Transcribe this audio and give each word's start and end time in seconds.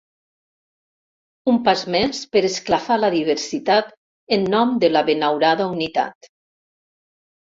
Un 1.51 1.59
pas 1.67 1.83
més 1.95 2.21
per 2.35 2.43
esclafar 2.49 2.97
la 3.01 3.11
diversitat 3.17 3.93
en 4.39 4.49
nom 4.55 4.75
de 4.85 4.91
la 4.95 5.05
benaurada 5.11 5.69
unitat. 5.79 6.31